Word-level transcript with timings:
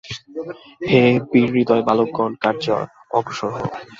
হে 0.81 1.01
বীরহৃদয় 1.31 1.83
বালকগণ, 1.87 2.31
কার্যে 2.43 2.71
অগ্রসর 3.17 3.51
হও। 3.55 3.67